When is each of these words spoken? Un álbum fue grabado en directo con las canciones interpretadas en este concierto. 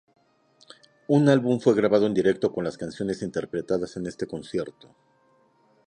Un 1.09 1.29
álbum 1.29 1.59
fue 1.59 1.75
grabado 1.75 2.07
en 2.07 2.15
directo 2.15 2.51
con 2.51 2.63
las 2.63 2.75
canciones 2.75 3.21
interpretadas 3.21 3.97
en 3.97 4.07
este 4.07 4.25
concierto. 4.25 4.89